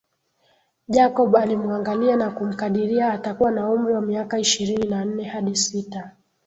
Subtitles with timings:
[0.87, 6.11] Jacob alimuangalia na kumkadiria atakuwa na umri wa miaka ishirini na nne hadi sita